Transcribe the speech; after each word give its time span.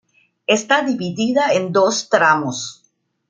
Está 0.47 0.81
dividida 0.81 1.53
en 1.53 1.71
dos 1.71 2.09
tramos. 2.09 2.81